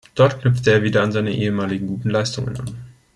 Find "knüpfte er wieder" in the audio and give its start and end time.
0.41-1.03